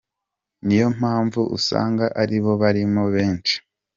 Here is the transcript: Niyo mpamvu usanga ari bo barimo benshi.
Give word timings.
Niyo 0.65 0.87
mpamvu 0.97 1.41
usanga 1.57 2.05
ari 2.21 2.37
bo 2.43 2.53
barimo 2.61 3.03
benshi. 3.15 3.55